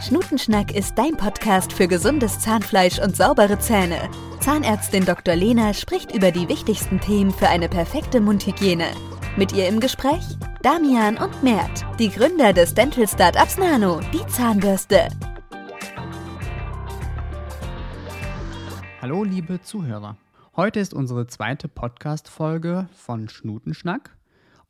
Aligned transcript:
Schnutenschnack 0.00 0.74
ist 0.74 0.96
dein 0.96 1.16
Podcast 1.16 1.72
für 1.72 1.88
gesundes 1.88 2.38
Zahnfleisch 2.38 2.98
und 3.00 3.16
saubere 3.16 3.58
Zähne. 3.58 4.08
Zahnärztin 4.40 5.04
Dr. 5.04 5.34
Lena 5.34 5.74
spricht 5.74 6.14
über 6.14 6.30
die 6.30 6.48
wichtigsten 6.48 7.00
Themen 7.00 7.32
für 7.32 7.48
eine 7.48 7.68
perfekte 7.68 8.20
Mundhygiene. 8.20 8.86
Mit 9.36 9.52
ihr 9.52 9.68
im 9.68 9.80
Gespräch 9.80 10.24
Damian 10.62 11.18
und 11.18 11.42
Mert, 11.42 11.84
die 11.98 12.10
Gründer 12.10 12.52
des 12.52 12.74
Dental 12.74 13.08
Startups 13.08 13.58
Nano, 13.58 14.00
die 14.12 14.26
Zahnbürste. 14.26 15.08
Hallo, 19.02 19.24
liebe 19.24 19.60
Zuhörer. 19.60 20.16
Heute 20.54 20.80
ist 20.80 20.94
unsere 20.94 21.26
zweite 21.26 21.68
Podcast-Folge 21.68 22.88
von 22.94 23.28
Schnutenschnack 23.28 24.16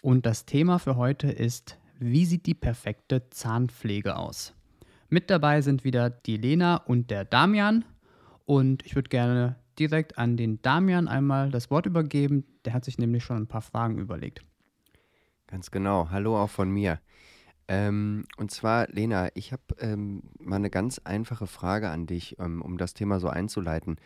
und 0.03 0.25
das 0.25 0.45
Thema 0.45 0.79
für 0.79 0.97
heute 0.97 1.31
ist: 1.31 1.80
Wie 2.03 2.25
sieht 2.25 2.47
die 2.47 2.55
perfekte 2.55 3.29
Zahnpflege 3.29 4.17
aus? 4.17 4.55
Mit 5.11 5.29
dabei 5.29 5.61
sind 5.61 5.85
wieder 5.85 6.09
die 6.09 6.39
Lena 6.39 6.77
und 6.77 7.11
der 7.11 7.27
Damian. 7.27 7.85
Und 8.47 8.87
ich 8.87 8.95
würde 8.95 9.11
gerne 9.11 9.57
direkt 9.79 10.17
an 10.17 10.39
den 10.39 10.63
Damian 10.63 11.09
einmal 11.09 11.51
das 11.51 11.71
Wort 11.71 11.85
übergeben. 11.85 12.47
Der 12.65 12.73
hat 12.73 12.87
sich 12.87 12.97
nämlich 12.97 13.23
schon 13.23 13.37
ein 13.37 13.49
paar 13.49 13.61
Fragen 13.61 13.99
überlegt. 13.99 14.43
Ganz 15.47 15.71
genau. 15.71 16.09
Hallo 16.11 16.41
auch 16.41 16.49
von 16.49 16.71
mir. 16.71 17.01
Ähm, 17.69 18.25
und 18.39 18.51
zwar, 18.51 18.89
Lena, 18.89 19.29
ich 19.35 19.53
habe 19.53 19.63
ähm, 19.79 20.23
mal 20.39 20.57
eine 20.57 20.71
ganz 20.71 21.01
einfache 21.01 21.47
Frage 21.47 21.91
an 21.91 22.07
dich, 22.07 22.39
ähm, 22.39 22.63
um 22.63 22.79
das 22.79 22.95
Thema 22.95 23.21
so 23.21 23.29
einzuleiten. 23.29 23.97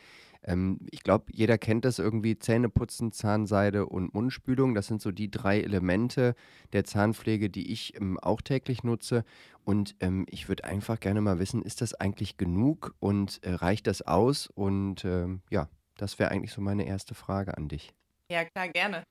Ähm, 0.45 0.79
ich 0.91 1.03
glaube, 1.03 1.27
jeder 1.33 1.59
kennt 1.59 1.85
das 1.85 1.99
irgendwie, 1.99 2.39
Zähneputzen, 2.39 3.13
Zahnseide 3.13 3.87
und 3.87 4.15
Mundspülung. 4.15 4.75
Das 4.75 4.87
sind 4.87 5.03
so 5.03 5.11
die 5.11 5.31
drei 5.31 5.61
Elemente 5.61 6.35
der 6.73 6.85
Zahnpflege, 6.85 7.51
die 7.51 7.73
ich 7.73 7.99
ähm, 8.01 8.19
auch 8.21 8.41
täglich 8.41 8.85
nutze. 8.85 9.25
Und 9.65 9.97
ähm, 10.01 10.27
ich 10.29 10.49
würde 10.49 10.65
einfach 10.65 11.01
gerne 11.01 11.21
mal 11.21 11.39
wissen, 11.39 11.63
ist 11.63 11.81
das 11.81 11.95
eigentlich 11.95 12.37
genug 12.37 12.95
und 13.01 13.43
äh, 13.43 13.55
reicht 13.55 13.87
das 13.87 14.03
aus? 14.03 14.47
Und 14.47 15.05
ähm, 15.05 15.41
ja, 15.51 15.69
das 15.97 16.19
wäre 16.19 16.31
eigentlich 16.31 16.53
so 16.53 16.61
meine 16.61 16.87
erste 16.87 17.15
Frage 17.15 17.57
an 17.57 17.69
dich. 17.69 17.95
Ja, 18.31 18.45
klar, 18.45 18.69
gerne. 18.69 19.05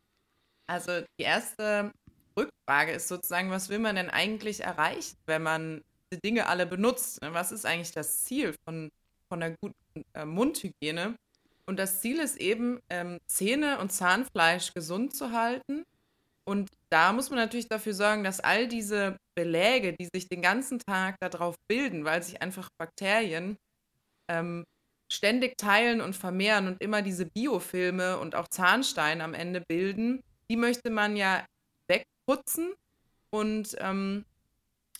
Also 0.67 1.01
die 1.19 1.23
erste 1.23 1.91
Rückfrage 2.37 2.93
ist 2.93 3.07
sozusagen, 3.07 3.49
was 3.49 3.69
will 3.69 3.79
man 3.79 3.95
denn 3.95 4.09
eigentlich 4.09 4.61
erreichen, 4.61 5.17
wenn 5.25 5.43
man 5.43 5.81
diese 6.11 6.21
Dinge 6.21 6.47
alle 6.47 6.65
benutzt? 6.65 7.19
Was 7.21 7.51
ist 7.51 7.65
eigentlich 7.65 7.91
das 7.91 8.23
Ziel 8.23 8.55
von, 8.65 8.89
von 9.29 9.41
einer 9.41 9.55
guten 9.61 9.82
äh, 10.13 10.25
Mundhygiene? 10.25 11.15
Und 11.65 11.79
das 11.79 12.01
Ziel 12.01 12.19
ist 12.19 12.37
eben, 12.37 12.79
ähm, 12.89 13.19
Zähne 13.27 13.79
und 13.79 13.91
Zahnfleisch 13.91 14.73
gesund 14.73 15.15
zu 15.15 15.31
halten. 15.31 15.83
Und 16.45 16.69
da 16.89 17.13
muss 17.13 17.29
man 17.29 17.39
natürlich 17.39 17.69
dafür 17.69 17.93
sorgen, 17.93 18.23
dass 18.23 18.41
all 18.41 18.67
diese 18.67 19.17
Beläge, 19.35 19.93
die 19.93 20.09
sich 20.13 20.27
den 20.27 20.41
ganzen 20.41 20.79
Tag 20.79 21.15
darauf 21.21 21.55
bilden, 21.69 22.03
weil 22.03 22.21
sich 22.21 22.41
einfach 22.41 22.69
Bakterien 22.77 23.57
ähm, 24.27 24.65
ständig 25.11 25.57
teilen 25.57 26.01
und 26.01 26.15
vermehren 26.15 26.67
und 26.67 26.81
immer 26.81 27.01
diese 27.01 27.25
Biofilme 27.25 28.19
und 28.19 28.35
auch 28.35 28.47
Zahnsteine 28.49 29.23
am 29.23 29.33
Ende 29.33 29.61
bilden, 29.61 30.21
die 30.49 30.57
möchte 30.57 30.89
man 30.89 31.15
ja 31.15 31.45
wegputzen. 31.87 32.73
Und 33.29 33.75
ähm, 33.79 34.25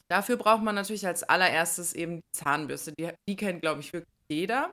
dafür 0.08 0.38
braucht 0.38 0.64
man 0.64 0.75
natürlich 0.75 1.05
als 1.05 1.23
allererstes 1.23 1.94
eben 1.94 2.17
die 2.17 2.31
Zahnbürste. 2.31 2.94
Die, 2.94 3.09
die 3.27 3.36
kennt, 3.36 3.61
glaube 3.61 3.81
ich, 3.81 3.91
wirklich 3.91 4.14
jeder. 4.30 4.71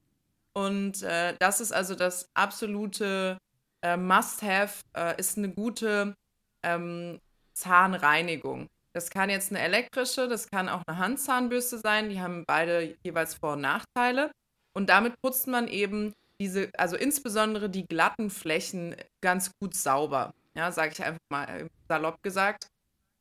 Und 0.53 1.03
äh, 1.03 1.35
das 1.39 1.61
ist 1.61 1.73
also 1.73 1.95
das 1.95 2.29
absolute 2.35 3.39
äh, 3.83 3.97
Must-Have, 3.97 4.83
äh, 4.97 5.19
ist 5.19 5.39
eine 5.39 5.51
gute 5.51 6.15
ähm, 6.63 7.21
Zahnreinigung. 7.55 8.67
Das 8.93 9.11
kann 9.11 9.31
jetzt 9.31 9.53
eine 9.53 9.61
elektrische, 9.61 10.29
das 10.29 10.49
kann 10.49 10.69
auch 10.69 10.83
eine 10.87 10.99
Handzahnbürste 10.99 11.79
sein. 11.79 12.11
Die 12.11 12.21
haben 12.21 12.45
beide 12.47 12.97
jeweils 13.05 13.35
Vor- 13.35 13.53
und 13.53 13.61
Nachteile. 13.61 14.33
Und 14.73 14.91
damit 14.91 15.15
putzt 15.23 15.47
man 15.47 15.69
eben 15.69 16.13
diese, 16.41 16.71
also 16.77 16.97
insbesondere 16.97 17.71
die 17.71 17.87
glatten 17.87 18.31
Flächen 18.31 18.97
ganz 19.21 19.53
gut 19.61 19.75
sauber. 19.75 20.35
Ja, 20.55 20.73
sage 20.73 20.93
ich 20.93 21.03
einfach 21.05 21.21
mal 21.31 21.45
äh, 21.45 21.69
salopp 21.89 22.23
gesagt. 22.23 22.67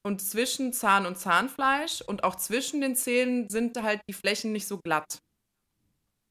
Und 0.02 0.22
zwischen 0.22 0.74
Zahn 0.74 1.06
und 1.06 1.18
Zahnfleisch 1.18 2.02
und 2.02 2.24
auch 2.24 2.36
zwischen 2.36 2.82
den 2.82 2.96
Zähnen 2.96 3.50
sind 3.50 3.82
halt 3.82 4.02
die 4.08 4.14
Flächen 4.14 4.52
nicht 4.52 4.68
so 4.68 4.80
glatt. 4.80 5.20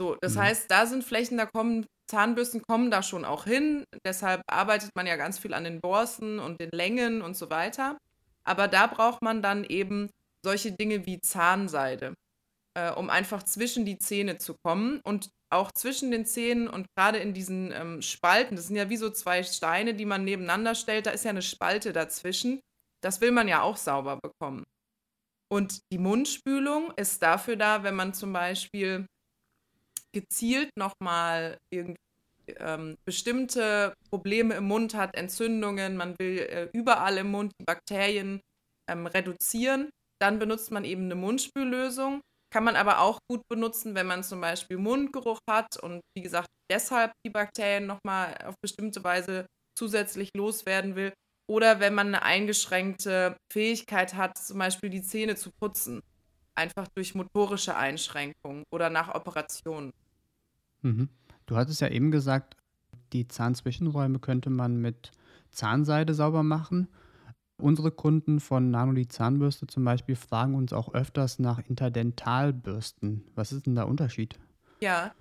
So, 0.00 0.16
das 0.20 0.34
mhm. 0.34 0.40
heißt, 0.40 0.70
da 0.70 0.86
sind 0.86 1.04
Flächen, 1.04 1.38
da 1.38 1.46
kommen 1.46 1.86
Zahnbürsten 2.08 2.62
kommen 2.62 2.90
da 2.90 3.02
schon 3.02 3.24
auch 3.24 3.44
hin. 3.44 3.84
Deshalb 4.04 4.42
arbeitet 4.46 4.90
man 4.94 5.06
ja 5.06 5.16
ganz 5.16 5.38
viel 5.38 5.52
an 5.54 5.64
den 5.64 5.80
Borsten 5.80 6.38
und 6.38 6.60
den 6.60 6.70
Längen 6.70 7.22
und 7.22 7.36
so 7.36 7.50
weiter. 7.50 7.98
Aber 8.44 8.66
da 8.66 8.86
braucht 8.86 9.22
man 9.22 9.42
dann 9.42 9.64
eben 9.64 10.08
solche 10.44 10.72
Dinge 10.72 11.04
wie 11.04 11.20
Zahnseide, 11.20 12.14
äh, 12.74 12.90
um 12.92 13.10
einfach 13.10 13.42
zwischen 13.42 13.84
die 13.84 13.98
Zähne 13.98 14.38
zu 14.38 14.54
kommen 14.64 15.00
und 15.04 15.30
auch 15.50 15.72
zwischen 15.72 16.10
den 16.10 16.26
Zähnen 16.26 16.68
und 16.68 16.86
gerade 16.94 17.18
in 17.18 17.32
diesen 17.32 17.72
ähm, 17.72 18.02
Spalten, 18.02 18.56
das 18.56 18.66
sind 18.66 18.76
ja 18.76 18.90
wie 18.90 18.96
so 18.96 19.10
zwei 19.10 19.42
Steine, 19.42 19.94
die 19.94 20.04
man 20.04 20.24
nebeneinander 20.24 20.74
stellt, 20.74 21.06
da 21.06 21.10
ist 21.10 21.24
ja 21.24 21.30
eine 21.30 21.42
Spalte 21.42 21.92
dazwischen. 21.92 22.60
Das 23.02 23.20
will 23.20 23.32
man 23.32 23.48
ja 23.48 23.62
auch 23.62 23.76
sauber 23.76 24.18
bekommen. 24.22 24.64
Und 25.50 25.80
die 25.92 25.98
Mundspülung 25.98 26.92
ist 26.96 27.22
dafür 27.22 27.56
da, 27.56 27.82
wenn 27.82 27.94
man 27.94 28.12
zum 28.12 28.32
Beispiel 28.32 29.06
gezielt 30.18 30.70
nochmal 30.76 31.58
irgendwie 31.70 32.00
ähm, 32.58 32.96
bestimmte 33.04 33.94
Probleme 34.10 34.54
im 34.54 34.64
Mund 34.64 34.94
hat, 34.94 35.14
Entzündungen, 35.14 35.96
man 35.96 36.18
will 36.18 36.38
äh, 36.38 36.68
überall 36.72 37.18
im 37.18 37.30
Mund 37.30 37.52
die 37.60 37.64
Bakterien 37.64 38.40
ähm, 38.90 39.06
reduzieren, 39.06 39.90
dann 40.20 40.38
benutzt 40.38 40.70
man 40.70 40.84
eben 40.84 41.04
eine 41.04 41.14
Mundspüllösung. 41.14 42.20
Kann 42.50 42.64
man 42.64 42.76
aber 42.76 43.00
auch 43.00 43.18
gut 43.30 43.42
benutzen, 43.48 43.94
wenn 43.94 44.06
man 44.06 44.24
zum 44.24 44.40
Beispiel 44.40 44.78
Mundgeruch 44.78 45.38
hat 45.48 45.76
und 45.76 46.00
wie 46.16 46.22
gesagt 46.22 46.48
deshalb 46.70 47.12
die 47.24 47.30
Bakterien 47.30 47.86
nochmal 47.86 48.34
auf 48.46 48.54
bestimmte 48.62 49.04
Weise 49.04 49.46
zusätzlich 49.78 50.30
loswerden 50.34 50.96
will. 50.96 51.12
Oder 51.46 51.80
wenn 51.80 51.94
man 51.94 52.08
eine 52.08 52.22
eingeschränkte 52.22 53.36
Fähigkeit 53.52 54.14
hat, 54.14 54.38
zum 54.38 54.58
Beispiel 54.58 54.88
die 54.88 55.02
Zähne 55.02 55.36
zu 55.36 55.50
putzen 55.60 56.02
einfach 56.58 56.88
durch 56.88 57.14
motorische 57.14 57.76
Einschränkungen 57.76 58.64
oder 58.70 58.90
nach 58.90 59.14
Operationen. 59.14 59.92
Mhm. 60.82 61.08
Du 61.46 61.56
hattest 61.56 61.80
ja 61.80 61.88
eben 61.88 62.10
gesagt, 62.10 62.56
die 63.12 63.26
Zahnzwischenräume 63.26 64.18
könnte 64.18 64.50
man 64.50 64.76
mit 64.76 65.12
Zahnseide 65.50 66.14
sauber 66.14 66.42
machen. 66.42 66.88
Unsere 67.60 67.90
Kunden 67.90 68.38
von 68.38 68.70
Nano 68.70 68.92
die 68.92 69.08
Zahnbürste 69.08 69.66
zum 69.66 69.84
Beispiel 69.84 70.14
fragen 70.14 70.54
uns 70.54 70.72
auch 70.72 70.94
öfters 70.94 71.38
nach 71.38 71.58
Interdentalbürsten. 71.58 73.26
Was 73.34 73.52
ist 73.52 73.66
denn 73.66 73.74
der 73.74 73.88
Unterschied? 73.88 74.38
Ja, 74.80 75.12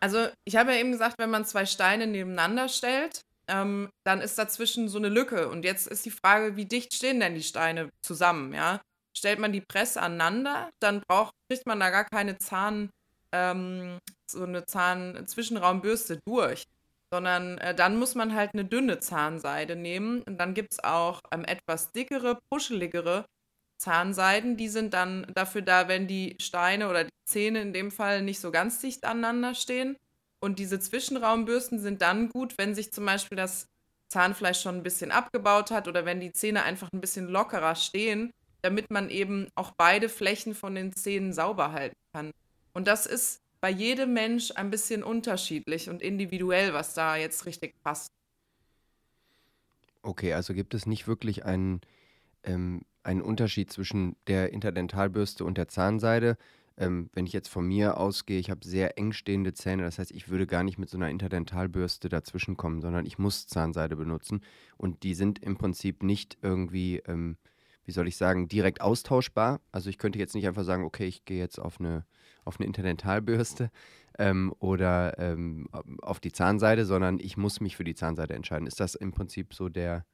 also 0.00 0.28
ich 0.44 0.56
habe 0.56 0.72
ja 0.72 0.78
eben 0.78 0.92
gesagt, 0.92 1.16
wenn 1.18 1.30
man 1.30 1.44
zwei 1.44 1.66
Steine 1.66 2.06
nebeneinander 2.06 2.68
stellt, 2.68 3.20
ähm, 3.48 3.90
dann 4.06 4.20
ist 4.20 4.38
dazwischen 4.38 4.88
so 4.88 4.98
eine 4.98 5.08
Lücke. 5.08 5.48
Und 5.48 5.64
jetzt 5.64 5.88
ist 5.88 6.06
die 6.06 6.10
Frage, 6.10 6.56
wie 6.56 6.66
dicht 6.66 6.94
stehen 6.94 7.20
denn 7.20 7.34
die 7.34 7.42
Steine 7.42 7.90
zusammen, 8.02 8.54
ja? 8.54 8.80
stellt 9.18 9.38
man 9.38 9.52
die 9.52 9.60
Presse 9.60 10.00
aneinander, 10.00 10.70
dann 10.80 11.02
braucht, 11.06 11.32
kriegt 11.50 11.66
man 11.66 11.80
da 11.80 11.90
gar 11.90 12.04
keine 12.04 12.38
Zahn, 12.38 12.90
ähm, 13.32 13.98
so 14.30 14.44
eine 14.44 14.64
Zahnzwischenraumbürste 14.64 16.20
durch, 16.26 16.64
sondern 17.12 17.58
äh, 17.58 17.74
dann 17.74 17.98
muss 17.98 18.14
man 18.14 18.34
halt 18.34 18.52
eine 18.54 18.64
dünne 18.64 19.00
Zahnseide 19.00 19.76
nehmen 19.76 20.22
und 20.22 20.38
dann 20.38 20.54
gibt 20.54 20.72
es 20.72 20.84
auch 20.84 21.20
ähm, 21.32 21.44
etwas 21.44 21.92
dickere, 21.92 22.38
puscheligere 22.50 23.24
Zahnseiden, 23.78 24.56
die 24.56 24.68
sind 24.68 24.92
dann 24.92 25.26
dafür 25.34 25.62
da, 25.62 25.88
wenn 25.88 26.08
die 26.08 26.36
Steine 26.40 26.88
oder 26.88 27.04
die 27.04 27.10
Zähne 27.26 27.62
in 27.62 27.72
dem 27.72 27.90
Fall 27.90 28.22
nicht 28.22 28.40
so 28.40 28.50
ganz 28.50 28.80
dicht 28.80 29.04
aneinander 29.04 29.54
stehen. 29.54 29.96
Und 30.40 30.58
diese 30.58 30.78
Zwischenraumbürsten 30.78 31.78
sind 31.78 32.02
dann 32.02 32.28
gut, 32.28 32.54
wenn 32.58 32.74
sich 32.74 32.92
zum 32.92 33.06
Beispiel 33.06 33.36
das 33.36 33.66
Zahnfleisch 34.08 34.60
schon 34.60 34.76
ein 34.76 34.82
bisschen 34.82 35.10
abgebaut 35.10 35.70
hat 35.70 35.88
oder 35.88 36.04
wenn 36.04 36.20
die 36.20 36.32
Zähne 36.32 36.62
einfach 36.62 36.88
ein 36.92 37.00
bisschen 37.00 37.28
lockerer 37.28 37.74
stehen, 37.74 38.30
damit 38.62 38.90
man 38.90 39.10
eben 39.10 39.48
auch 39.54 39.72
beide 39.76 40.08
Flächen 40.08 40.54
von 40.54 40.74
den 40.74 40.92
Zähnen 40.94 41.32
sauber 41.32 41.72
halten 41.72 41.96
kann. 42.12 42.32
Und 42.78 42.86
das 42.86 43.06
ist 43.06 43.42
bei 43.60 43.70
jedem 43.70 44.12
Mensch 44.12 44.52
ein 44.54 44.70
bisschen 44.70 45.02
unterschiedlich 45.02 45.90
und 45.90 46.00
individuell, 46.00 46.74
was 46.74 46.94
da 46.94 47.16
jetzt 47.16 47.44
richtig 47.44 47.74
passt. 47.82 48.12
Okay, 50.02 50.32
also 50.32 50.54
gibt 50.54 50.74
es 50.74 50.86
nicht 50.86 51.08
wirklich 51.08 51.44
einen, 51.44 51.80
ähm, 52.44 52.82
einen 53.02 53.20
Unterschied 53.20 53.72
zwischen 53.72 54.14
der 54.28 54.52
Interdentalbürste 54.52 55.44
und 55.44 55.58
der 55.58 55.66
Zahnseide. 55.66 56.36
Ähm, 56.76 57.10
wenn 57.14 57.26
ich 57.26 57.32
jetzt 57.32 57.48
von 57.48 57.66
mir 57.66 57.96
ausgehe, 57.96 58.38
ich 58.38 58.48
habe 58.48 58.64
sehr 58.64 58.96
eng 58.96 59.10
stehende 59.10 59.54
Zähne, 59.54 59.82
das 59.82 59.98
heißt, 59.98 60.12
ich 60.12 60.28
würde 60.28 60.46
gar 60.46 60.62
nicht 60.62 60.78
mit 60.78 60.88
so 60.88 60.98
einer 60.98 61.10
Interdentalbürste 61.10 62.08
dazwischen 62.08 62.56
kommen, 62.56 62.80
sondern 62.80 63.06
ich 63.06 63.18
muss 63.18 63.48
Zahnseide 63.48 63.96
benutzen. 63.96 64.40
Und 64.76 65.02
die 65.02 65.14
sind 65.14 65.40
im 65.42 65.56
Prinzip 65.56 66.04
nicht 66.04 66.38
irgendwie 66.42 67.02
ähm, 67.08 67.38
wie 67.88 67.92
soll 67.92 68.06
ich 68.06 68.18
sagen, 68.18 68.48
direkt 68.48 68.82
austauschbar. 68.82 69.62
Also 69.72 69.88
ich 69.88 69.96
könnte 69.96 70.18
jetzt 70.18 70.34
nicht 70.34 70.46
einfach 70.46 70.62
sagen, 70.62 70.84
okay, 70.84 71.06
ich 71.06 71.24
gehe 71.24 71.38
jetzt 71.38 71.58
auf 71.58 71.80
eine, 71.80 72.04
auf 72.44 72.60
eine 72.60 72.66
Interdentalbürste 72.66 73.70
ähm, 74.18 74.54
oder 74.58 75.18
ähm, 75.18 75.68
auf 76.02 76.20
die 76.20 76.30
Zahnseide, 76.30 76.84
sondern 76.84 77.18
ich 77.18 77.38
muss 77.38 77.60
mich 77.60 77.78
für 77.78 77.84
die 77.84 77.94
Zahnseide 77.94 78.34
entscheiden. 78.34 78.66
Ist 78.66 78.78
das 78.78 78.94
im 78.94 79.10
Prinzip 79.10 79.54
so 79.54 79.70
der, 79.70 80.04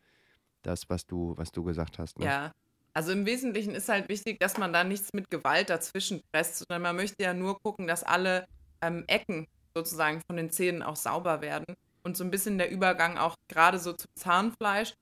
das, 0.62 0.88
was 0.88 1.04
du, 1.08 1.36
was 1.36 1.50
du 1.50 1.64
gesagt 1.64 1.98
hast? 1.98 2.20
Ne? 2.20 2.26
Ja, 2.26 2.52
Also 2.92 3.10
im 3.10 3.26
Wesentlichen 3.26 3.74
ist 3.74 3.88
halt 3.88 4.08
wichtig, 4.08 4.38
dass 4.38 4.56
man 4.56 4.72
da 4.72 4.84
nichts 4.84 5.12
mit 5.12 5.28
Gewalt 5.28 5.68
dazwischen 5.68 6.22
presst, 6.30 6.58
sondern 6.58 6.80
man 6.80 6.94
möchte 6.94 7.24
ja 7.24 7.34
nur 7.34 7.58
gucken, 7.58 7.88
dass 7.88 8.04
alle 8.04 8.46
ähm, 8.82 9.02
Ecken 9.08 9.48
sozusagen 9.76 10.20
von 10.28 10.36
den 10.36 10.50
Zähnen 10.50 10.84
auch 10.84 10.94
sauber 10.94 11.42
werden 11.42 11.74
und 12.04 12.16
so 12.16 12.22
ein 12.22 12.30
bisschen 12.30 12.56
der 12.56 12.70
Übergang 12.70 13.18
auch 13.18 13.34
gerade 13.48 13.80
so 13.80 13.94
zum 13.94 14.10
Zahnfleisch. 14.14 14.94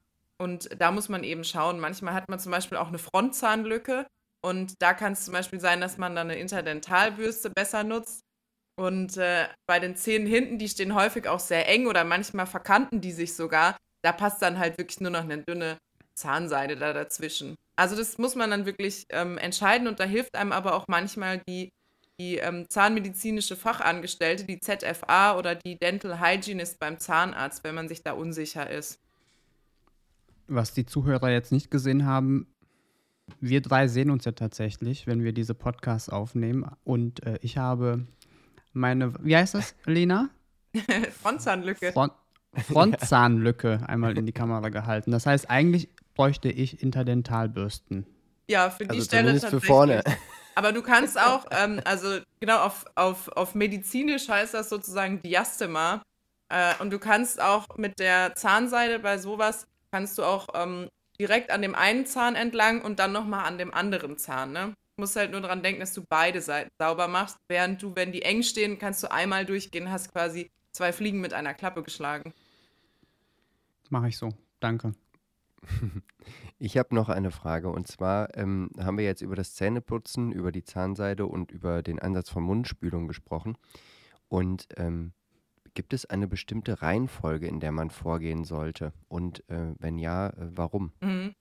Und 0.43 0.71
da 0.77 0.91
muss 0.91 1.09
man 1.09 1.23
eben 1.23 1.45
schauen. 1.45 1.79
Manchmal 1.79 2.15
hat 2.15 2.29
man 2.29 2.41
zum 2.41 2.51
Beispiel 2.51 2.77
auch 2.77 2.89
eine 2.89 2.99
Frontzahnlücke 2.99 4.09
und 4.45 4.75
da 4.83 4.93
kann 4.93 5.13
es 5.13 5.25
zum 5.25 5.35
Beispiel 5.35 5.61
sein, 5.61 5.81
dass 5.81 5.99
man 5.99 6.17
dann 6.17 6.29
eine 6.29 6.41
Interdentalbürste 6.41 7.49
besser 7.49 7.85
nutzt. 7.85 8.23
Und 8.75 9.17
äh, 9.19 9.47
bei 9.69 9.79
den 9.79 9.95
Zähnen 9.95 10.27
hinten, 10.27 10.59
die 10.59 10.69
stehen 10.69 10.97
häufig 10.97 11.29
auch 11.29 11.39
sehr 11.39 11.69
eng 11.69 11.87
oder 11.87 12.03
manchmal 12.03 12.47
verkanten 12.47 13.01
die 13.01 13.13
sich 13.13 13.37
sogar. 13.37 13.77
Da 14.03 14.11
passt 14.11 14.43
dann 14.43 14.59
halt 14.59 14.79
wirklich 14.79 15.01
nur 15.01 15.13
noch 15.13 15.23
eine 15.23 15.39
dünne 15.39 15.79
Zahnseide 16.17 16.75
da 16.75 16.93
dazwischen. 16.93 17.55
Also 17.77 17.95
das 17.95 18.19
muss 18.19 18.35
man 18.35 18.51
dann 18.51 18.67
wirklich 18.67 19.05
ähm, 19.11 19.39
entscheiden 19.39 19.87
und 19.87 20.01
da 20.01 20.05
hilft 20.05 20.35
einem 20.35 20.51
aber 20.51 20.75
auch 20.75 20.87
manchmal 20.89 21.39
die, 21.49 21.69
die 22.19 22.39
ähm, 22.39 22.69
zahnmedizinische 22.69 23.55
Fachangestellte, 23.55 24.43
die 24.43 24.59
ZFA 24.59 25.39
oder 25.39 25.55
die 25.55 25.79
Dental 25.79 26.19
Hygienist 26.19 26.81
beim 26.81 26.99
Zahnarzt, 26.99 27.63
wenn 27.63 27.77
man 27.77 27.89
sich 27.89 28.03
da 28.03 28.15
unsicher 28.15 28.69
ist. 28.69 28.99
Was 30.49 30.75
die 30.75 30.87
Zuhörer 30.87 31.31
jetzt 31.31 31.53
nicht 31.53 31.71
gesehen 31.71 32.05
haben, 32.05 32.47
wir 33.41 33.61
drei 33.61 33.89
sehen 33.89 34.11
uns 34.11 34.25
ja 34.25 34.33
tatsächlich, 34.33 35.07
wenn 35.07 35.23
wir 35.23 35.33
diese 35.33 35.55
Podcasts 35.55 36.09
aufnehmen. 36.09 36.71
Und 36.85 37.25
äh, 37.25 37.39
ich 37.43 37.59
habe 37.59 38.07
meine, 38.73 39.13
wie 39.25 39.37
heißt 39.37 39.55
das, 39.55 39.75
Lena? 39.85 40.31
Frontzahnlücke. 41.23 41.93
Front, 41.93 42.13
Frontzahnlücke 42.55 43.81
einmal 43.87 44.17
in 44.19 44.27
die 44.27 44.33
Kamera 44.33 44.69
gehalten. 44.69 45.11
Das 45.11 45.27
heißt, 45.27 45.49
eigentlich 45.49 45.89
bräuchte 46.15 46.51
ich 46.51 46.83
Interdentalbürsten. 46.83 48.07
Ja, 48.49 48.71
für 48.71 48.85
die 48.85 48.91
Also 48.91 49.05
Stelle 49.05 49.23
zumindest 49.23 49.47
für 49.47 49.51
tatsächlich. 49.53 49.69
vorne. 49.69 50.03
Aber 50.55 50.73
du 50.73 50.83
kannst 50.83 51.19
auch, 51.19 51.47
ähm, 51.51 51.81
also 51.85 52.19
genau 52.41 52.59
auf, 52.59 52.85
auf, 52.95 53.29
auf 53.29 53.55
medizinisch 53.55 54.29
heißt 54.29 54.53
das 54.53 54.69
sozusagen 54.69 55.23
Diastema. 55.23 56.03
Äh, 56.51 56.75
und 56.81 56.91
du 56.91 56.99
kannst 56.99 57.41
auch 57.41 57.67
mit 57.79 57.99
der 57.99 58.35
Zahnseide 58.35 58.99
bei 58.99 59.17
sowas, 59.17 59.67
kannst 59.93 60.19
du 60.19 60.25
auch 60.25 60.49
ähm, 60.55 60.89
direkt 61.21 61.51
an 61.51 61.63
dem 61.63 61.75
einen 61.75 62.07
Zahn 62.07 62.35
entlang 62.35 62.83
und 62.83 62.99
dann 62.99 63.13
nochmal 63.13 63.45
an 63.45 63.59
dem 63.59 63.73
anderen 63.73 64.19
Zahn. 64.19 64.53
Ne? 64.53 64.75
Du 64.97 65.03
musst 65.03 65.17
halt 65.17 65.31
nur 65.31 65.41
daran 65.41 65.63
denken, 65.63 65.81
dass 65.81 65.95
du 65.95 66.03
beide 66.09 66.41
Seiten 66.41 66.71
sauber 66.79 67.09
machst, 67.09 67.39
während 67.49 67.83
du, 67.83 67.95
wenn 67.95 68.13
die 68.13 68.23
eng 68.23 68.43
stehen, 68.43 68.79
kannst 68.79 69.03
du 69.03 69.11
einmal 69.11 69.47
durchgehen, 69.47 69.91
hast 69.91 70.13
quasi 70.13 70.51
zwei 70.73 70.93
Fliegen 70.93 71.21
mit 71.21 71.35
einer 71.35 71.55
Klappe 71.55 71.83
geschlagen. 71.83 72.33
Mache 73.91 74.09
ich 74.09 74.19
so. 74.19 74.31
Danke. 74.61 74.95
Ich 76.59 76.79
habe 76.79 76.95
noch 76.95 77.09
eine 77.09 77.33
Frage 77.33 77.71
und 77.71 77.89
zwar 77.89 78.37
ähm, 78.37 78.71
haben 78.79 78.97
wir 78.97 79.05
jetzt 79.05 79.21
über 79.21 79.35
das 79.35 79.57
Zähneputzen, 79.57 80.31
über 80.31 80.53
die 80.53 80.63
Zahnseide 80.63 81.27
und 81.27 81.51
über 81.51 81.83
den 81.83 81.99
Einsatz 81.99 82.31
von 82.31 82.45
Mundspülung 82.45 83.09
gesprochen. 83.09 83.59
Und 84.29 84.69
ähm, 84.77 85.13
gibt 85.75 85.93
es 85.93 86.07
eine 86.07 86.29
bestimmte 86.29 86.83
Reihenfolge, 86.83 87.47
in 87.47 87.61
der 87.61 87.73
man 87.73 87.91
vorgehen 87.91 88.45
sollte? 88.45 88.93
Und 89.09 89.49
äh, 89.49 89.75
wenn 89.79 89.99
ja, 89.99 90.29
äh, 90.29 90.33
warum? 90.37 90.93
Mhm. 91.01 91.35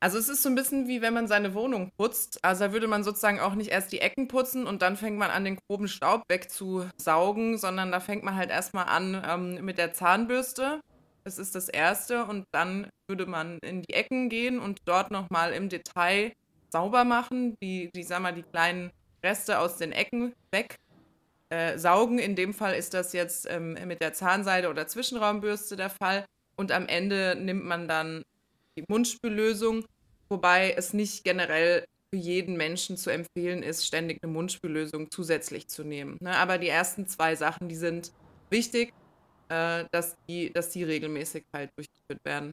Also 0.00 0.18
es 0.18 0.28
ist 0.28 0.42
so 0.42 0.48
ein 0.48 0.56
bisschen 0.56 0.88
wie 0.88 1.00
wenn 1.00 1.14
man 1.14 1.28
seine 1.28 1.54
Wohnung 1.54 1.92
putzt. 1.96 2.44
Also 2.44 2.64
da 2.64 2.72
würde 2.72 2.88
man 2.88 3.04
sozusagen 3.04 3.38
auch 3.38 3.54
nicht 3.54 3.70
erst 3.70 3.92
die 3.92 4.00
Ecken 4.00 4.26
putzen 4.26 4.66
und 4.66 4.82
dann 4.82 4.96
fängt 4.96 5.16
man 5.16 5.30
an, 5.30 5.44
den 5.44 5.58
groben 5.68 5.86
Staub 5.86 6.24
wegzusaugen, 6.28 7.56
sondern 7.56 7.92
da 7.92 8.00
fängt 8.00 8.24
man 8.24 8.34
halt 8.34 8.50
erstmal 8.50 8.86
an 8.86 9.22
ähm, 9.24 9.64
mit 9.64 9.78
der 9.78 9.92
Zahnbürste. 9.92 10.80
Das 11.22 11.38
ist 11.38 11.54
das 11.54 11.68
Erste. 11.68 12.24
Und 12.24 12.46
dann 12.50 12.88
würde 13.06 13.26
man 13.26 13.58
in 13.60 13.82
die 13.82 13.94
Ecken 13.94 14.28
gehen 14.28 14.58
und 14.58 14.80
dort 14.86 15.12
nochmal 15.12 15.52
im 15.52 15.68
Detail 15.68 16.32
sauber 16.70 17.04
machen, 17.04 17.54
die, 17.62 17.90
die, 17.94 18.02
sag 18.02 18.22
mal, 18.22 18.34
die 18.34 18.42
kleinen 18.42 18.90
Reste 19.22 19.60
aus 19.60 19.76
den 19.76 19.92
Ecken 19.92 20.34
weg 20.50 20.78
äh, 21.52 21.78
saugen. 21.78 22.18
In 22.18 22.34
dem 22.34 22.54
Fall 22.54 22.74
ist 22.74 22.94
das 22.94 23.12
jetzt 23.12 23.46
ähm, 23.50 23.76
mit 23.86 24.00
der 24.00 24.14
Zahnseide 24.14 24.70
oder 24.70 24.86
Zwischenraumbürste 24.86 25.76
der 25.76 25.90
Fall. 25.90 26.24
Und 26.56 26.72
am 26.72 26.86
Ende 26.86 27.36
nimmt 27.38 27.64
man 27.64 27.88
dann 27.88 28.22
die 28.78 28.84
Mundspüllösung, 28.88 29.84
wobei 30.30 30.72
es 30.72 30.94
nicht 30.94 31.24
generell 31.24 31.84
für 32.08 32.16
jeden 32.16 32.56
Menschen 32.56 32.96
zu 32.96 33.10
empfehlen 33.10 33.62
ist, 33.62 33.86
ständig 33.86 34.22
eine 34.22 34.32
Mundspüllösung 34.32 35.10
zusätzlich 35.10 35.68
zu 35.68 35.84
nehmen. 35.84 36.16
Ne? 36.22 36.34
Aber 36.38 36.56
die 36.56 36.68
ersten 36.68 37.06
zwei 37.06 37.36
Sachen, 37.36 37.68
die 37.68 37.76
sind 37.76 38.12
wichtig, 38.48 38.94
äh, 39.50 39.84
dass, 39.92 40.16
die, 40.26 40.50
dass 40.54 40.70
die 40.70 40.84
regelmäßig 40.84 41.44
halt 41.52 41.70
durchgeführt 41.76 42.24
werden. 42.24 42.52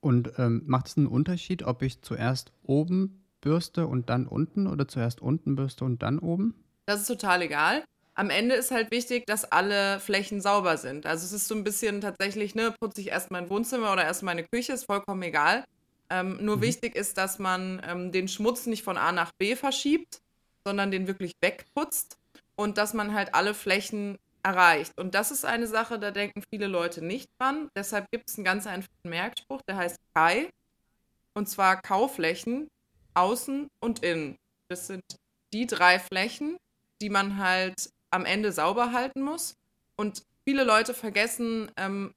Und 0.00 0.32
ähm, 0.38 0.62
macht 0.64 0.86
es 0.86 0.96
einen 0.96 1.08
Unterschied, 1.08 1.62
ob 1.62 1.82
ich 1.82 2.00
zuerst 2.00 2.52
oben 2.62 3.26
bürste 3.42 3.86
und 3.86 4.08
dann 4.08 4.26
unten 4.26 4.66
oder 4.66 4.88
zuerst 4.88 5.20
unten 5.20 5.56
bürste 5.56 5.84
und 5.84 6.02
dann 6.02 6.18
oben? 6.18 6.54
Das 6.92 7.02
ist 7.02 7.06
total 7.08 7.42
egal. 7.42 7.84
Am 8.14 8.28
Ende 8.30 8.54
ist 8.54 8.70
halt 8.70 8.90
wichtig, 8.90 9.24
dass 9.26 9.44
alle 9.50 9.98
Flächen 10.00 10.40
sauber 10.42 10.76
sind. 10.76 11.06
Also 11.06 11.24
es 11.24 11.32
ist 11.32 11.48
so 11.48 11.54
ein 11.54 11.64
bisschen 11.64 12.00
tatsächlich, 12.02 12.54
ne, 12.54 12.74
putze 12.80 13.00
ich 13.00 13.08
erst 13.08 13.30
mein 13.30 13.48
Wohnzimmer 13.48 13.92
oder 13.92 14.04
erst 14.04 14.22
meine 14.22 14.44
Küche, 14.44 14.74
ist 14.74 14.84
vollkommen 14.84 15.22
egal. 15.22 15.64
Ähm, 16.10 16.38
nur 16.42 16.58
Mhm. 16.58 16.60
wichtig 16.60 16.94
ist, 16.94 17.16
dass 17.16 17.38
man 17.38 17.80
ähm, 17.86 18.12
den 18.12 18.28
Schmutz 18.28 18.66
nicht 18.66 18.82
von 18.82 18.98
A 18.98 19.12
nach 19.12 19.32
B 19.38 19.56
verschiebt, 19.56 20.20
sondern 20.66 20.90
den 20.90 21.06
wirklich 21.06 21.32
wegputzt 21.42 22.18
und 22.56 22.76
dass 22.76 22.92
man 22.94 23.14
halt 23.14 23.34
alle 23.34 23.54
Flächen 23.54 24.18
erreicht. 24.42 24.92
Und 25.00 25.14
das 25.14 25.30
ist 25.30 25.46
eine 25.46 25.66
Sache, 25.66 25.98
da 25.98 26.10
denken 26.10 26.42
viele 26.52 26.66
Leute 26.66 27.02
nicht 27.02 27.28
dran. 27.40 27.70
Deshalb 27.76 28.06
gibt 28.12 28.28
es 28.28 28.36
einen 28.36 28.44
ganz 28.44 28.66
einfachen 28.66 29.08
Merkspruch, 29.08 29.62
der 29.66 29.76
heißt 29.78 29.96
KAI. 30.14 30.50
Und 31.34 31.48
zwar 31.48 31.80
Kauflächen, 31.80 32.68
außen 33.14 33.68
und 33.80 34.02
innen. 34.04 34.36
Das 34.68 34.86
sind 34.88 35.02
die 35.52 35.66
drei 35.66 35.98
Flächen, 35.98 36.56
die 37.02 37.10
man 37.10 37.36
halt 37.38 37.90
am 38.10 38.24
Ende 38.24 38.52
sauber 38.52 38.92
halten 38.92 39.20
muss. 39.22 39.56
Und 39.96 40.22
viele 40.44 40.64
Leute 40.64 40.94
vergessen 40.94 41.70
ähm, 41.76 42.14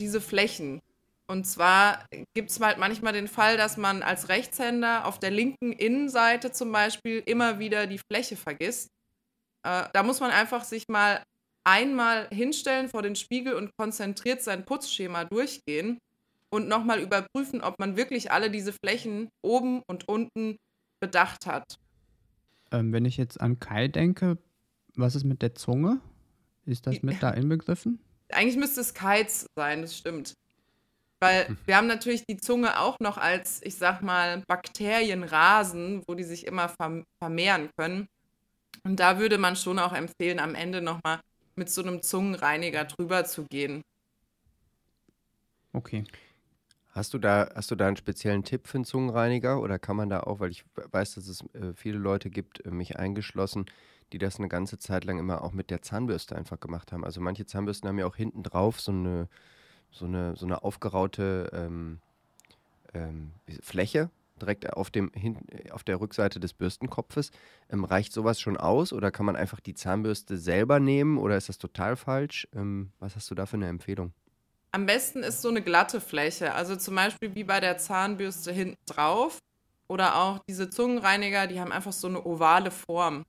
diese 0.00 0.20
Flächen. 0.20 0.80
Und 1.26 1.44
zwar 1.44 2.06
gibt 2.34 2.50
es 2.50 2.60
halt 2.60 2.78
manchmal 2.78 3.12
den 3.12 3.28
Fall, 3.28 3.56
dass 3.56 3.76
man 3.76 4.02
als 4.02 4.28
Rechtshänder 4.28 5.06
auf 5.06 5.18
der 5.18 5.30
linken 5.30 5.72
Innenseite 5.72 6.52
zum 6.52 6.72
Beispiel 6.72 7.22
immer 7.26 7.58
wieder 7.58 7.86
die 7.86 8.00
Fläche 8.10 8.36
vergisst. 8.36 8.88
Äh, 9.62 9.84
da 9.92 10.02
muss 10.02 10.20
man 10.20 10.30
einfach 10.30 10.64
sich 10.64 10.88
mal 10.88 11.22
einmal 11.64 12.28
hinstellen 12.30 12.88
vor 12.88 13.02
den 13.02 13.16
Spiegel 13.16 13.54
und 13.54 13.72
konzentriert 13.76 14.42
sein 14.42 14.64
Putzschema 14.64 15.24
durchgehen 15.24 15.98
und 16.50 16.66
nochmal 16.66 17.00
überprüfen, 17.00 17.60
ob 17.60 17.78
man 17.78 17.96
wirklich 17.96 18.32
alle 18.32 18.50
diese 18.50 18.72
Flächen 18.72 19.28
oben 19.42 19.82
und 19.86 20.08
unten 20.08 20.56
bedacht 21.00 21.44
hat. 21.44 21.78
Ähm, 22.70 22.92
wenn 22.92 23.04
ich 23.04 23.16
jetzt 23.16 23.40
an 23.40 23.58
Kai 23.60 23.88
denke, 23.88 24.38
was 24.94 25.14
ist 25.14 25.24
mit 25.24 25.42
der 25.42 25.54
Zunge? 25.54 26.00
Ist 26.64 26.86
das 26.86 27.02
mit 27.02 27.22
da 27.22 27.30
inbegriffen? 27.30 27.98
Eigentlich 28.30 28.56
müsste 28.56 28.82
es 28.82 28.92
Kites 28.92 29.46
sein, 29.56 29.82
das 29.82 29.96
stimmt. 29.96 30.34
Weil 31.20 31.56
wir 31.66 31.76
haben 31.76 31.86
natürlich 31.86 32.24
die 32.26 32.36
Zunge 32.36 32.78
auch 32.78 32.96
noch 33.00 33.16
als, 33.16 33.60
ich 33.62 33.76
sag 33.76 34.02
mal, 34.02 34.42
Bakterienrasen, 34.46 36.02
wo 36.06 36.14
die 36.14 36.24
sich 36.24 36.46
immer 36.46 36.66
verm- 36.66 37.04
vermehren 37.22 37.70
können. 37.76 38.06
Und 38.84 39.00
da 39.00 39.18
würde 39.18 39.38
man 39.38 39.56
schon 39.56 39.78
auch 39.78 39.92
empfehlen, 39.92 40.38
am 40.38 40.54
Ende 40.54 40.80
nochmal 40.82 41.20
mit 41.56 41.70
so 41.70 41.82
einem 41.82 42.02
Zungenreiniger 42.02 42.84
drüber 42.84 43.24
zu 43.24 43.44
gehen. 43.44 43.82
Okay. 45.72 46.04
Hast 46.98 47.14
du 47.14 47.18
da, 47.18 47.48
hast 47.54 47.70
du 47.70 47.76
da 47.76 47.86
einen 47.86 47.96
speziellen 47.96 48.42
Tipp 48.42 48.66
für 48.66 48.76
einen 48.76 48.84
Zungenreiniger 48.84 49.60
oder 49.60 49.78
kann 49.78 49.94
man 49.94 50.08
da 50.08 50.18
auch, 50.18 50.40
weil 50.40 50.50
ich 50.50 50.64
weiß, 50.74 51.14
dass 51.14 51.28
es 51.28 51.42
äh, 51.54 51.72
viele 51.72 51.96
Leute 51.96 52.28
gibt, 52.28 52.66
äh, 52.66 52.72
mich 52.72 52.98
eingeschlossen, 52.98 53.66
die 54.12 54.18
das 54.18 54.40
eine 54.40 54.48
ganze 54.48 54.78
Zeit 54.78 55.04
lang 55.04 55.20
immer 55.20 55.44
auch 55.44 55.52
mit 55.52 55.70
der 55.70 55.80
Zahnbürste 55.80 56.34
einfach 56.34 56.58
gemacht 56.58 56.90
haben. 56.90 57.04
Also 57.04 57.20
manche 57.20 57.46
Zahnbürsten 57.46 57.88
haben 57.88 58.00
ja 58.00 58.06
auch 58.06 58.16
hinten 58.16 58.42
drauf 58.42 58.80
so 58.80 58.90
eine, 58.90 59.28
so 59.92 60.06
eine, 60.06 60.34
so 60.34 60.44
eine 60.44 60.64
aufgeraute 60.64 61.50
ähm, 61.52 62.00
ähm, 62.94 63.30
Fläche 63.62 64.10
direkt 64.40 64.72
auf, 64.72 64.90
dem, 64.90 65.12
hin, 65.14 65.38
auf 65.70 65.84
der 65.84 66.00
Rückseite 66.00 66.40
des 66.40 66.52
Bürstenkopfes. 66.52 67.30
Ähm, 67.70 67.84
reicht 67.84 68.12
sowas 68.12 68.40
schon 68.40 68.56
aus 68.56 68.92
oder 68.92 69.12
kann 69.12 69.24
man 69.24 69.36
einfach 69.36 69.60
die 69.60 69.74
Zahnbürste 69.74 70.36
selber 70.36 70.80
nehmen 70.80 71.18
oder 71.18 71.36
ist 71.36 71.48
das 71.48 71.58
total 71.58 71.94
falsch? 71.94 72.48
Ähm, 72.56 72.90
was 72.98 73.14
hast 73.14 73.30
du 73.30 73.36
da 73.36 73.46
für 73.46 73.56
eine 73.56 73.68
Empfehlung? 73.68 74.12
Am 74.70 74.86
besten 74.86 75.22
ist 75.22 75.40
so 75.40 75.48
eine 75.48 75.62
glatte 75.62 76.00
Fläche, 76.00 76.54
also 76.54 76.76
zum 76.76 76.94
Beispiel 76.94 77.34
wie 77.34 77.44
bei 77.44 77.60
der 77.60 77.78
Zahnbürste 77.78 78.52
hinten 78.52 78.76
drauf 78.86 79.38
oder 79.88 80.16
auch 80.16 80.40
diese 80.48 80.68
Zungenreiniger, 80.68 81.46
die 81.46 81.58
haben 81.58 81.72
einfach 81.72 81.92
so 81.92 82.08
eine 82.08 82.24
ovale 82.24 82.70
Form. 82.70 83.24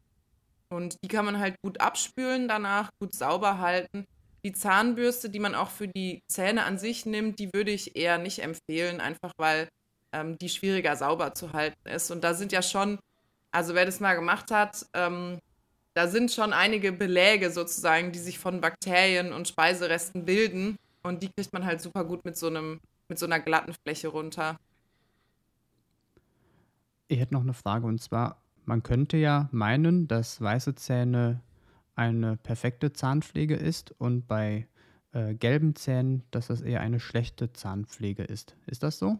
Und 0.69 0.97
die 1.03 1.07
kann 1.07 1.25
man 1.25 1.39
halt 1.39 1.55
gut 1.61 1.79
abspülen 1.81 2.47
danach, 2.47 2.89
gut 2.99 3.15
sauber 3.15 3.59
halten. 3.59 4.05
Die 4.43 4.51
Zahnbürste, 4.51 5.29
die 5.29 5.39
man 5.39 5.55
auch 5.55 5.69
für 5.69 5.87
die 5.87 6.21
Zähne 6.27 6.63
an 6.63 6.77
sich 6.77 7.05
nimmt, 7.05 7.39
die 7.39 7.51
würde 7.53 7.71
ich 7.71 7.95
eher 7.95 8.17
nicht 8.17 8.39
empfehlen, 8.39 9.01
einfach 9.01 9.31
weil 9.37 9.67
ähm, 10.13 10.37
die 10.37 10.49
schwieriger 10.49 10.95
sauber 10.95 11.33
zu 11.33 11.53
halten 11.53 11.87
ist. 11.87 12.11
Und 12.11 12.23
da 12.23 12.33
sind 12.33 12.51
ja 12.51 12.61
schon, 12.61 12.99
also 13.51 13.73
wer 13.73 13.85
das 13.85 13.99
mal 13.99 14.15
gemacht 14.15 14.51
hat, 14.51 14.85
ähm, 14.93 15.39
da 15.95 16.07
sind 16.07 16.31
schon 16.31 16.53
einige 16.53 16.91
Beläge 16.91 17.51
sozusagen, 17.51 18.11
die 18.11 18.19
sich 18.19 18.39
von 18.39 18.61
Bakterien 18.61 19.33
und 19.33 19.47
Speiseresten 19.47 20.25
bilden. 20.25 20.77
Und 21.03 21.23
die 21.23 21.29
kriegt 21.29 21.53
man 21.53 21.65
halt 21.65 21.81
super 21.81 22.03
gut 22.05 22.25
mit 22.25 22.37
so 22.37 22.47
einem, 22.47 22.79
mit 23.07 23.19
so 23.19 23.25
einer 23.25 23.39
glatten 23.39 23.73
Fläche 23.73 24.09
runter. 24.09 24.57
Ich 27.07 27.19
hätte 27.19 27.33
noch 27.33 27.41
eine 27.41 27.53
Frage 27.53 27.87
und 27.87 28.01
zwar, 28.01 28.41
man 28.65 28.83
könnte 28.83 29.17
ja 29.17 29.49
meinen, 29.51 30.07
dass 30.07 30.41
weiße 30.41 30.75
Zähne 30.75 31.41
eine 31.95 32.37
perfekte 32.37 32.93
Zahnpflege 32.93 33.55
ist 33.55 33.91
und 33.99 34.27
bei 34.27 34.67
äh, 35.11 35.33
gelben 35.33 35.75
Zähnen, 35.75 36.23
dass 36.31 36.47
das 36.47 36.61
eher 36.61 36.81
eine 36.81 36.99
schlechte 36.99 37.51
Zahnpflege 37.51 38.23
ist. 38.23 38.55
Ist 38.67 38.83
das 38.83 38.99
so? 38.99 39.19